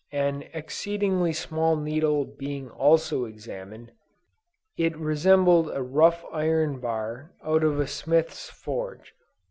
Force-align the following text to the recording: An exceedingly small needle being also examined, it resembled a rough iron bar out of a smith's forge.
An 0.11 0.45
exceedingly 0.51 1.31
small 1.31 1.75
needle 1.75 2.25
being 2.25 2.71
also 2.71 3.25
examined, 3.25 3.91
it 4.75 4.97
resembled 4.97 5.69
a 5.69 5.83
rough 5.83 6.25
iron 6.31 6.79
bar 6.79 7.33
out 7.43 7.63
of 7.63 7.79
a 7.79 7.85
smith's 7.85 8.49
forge. 8.49 9.13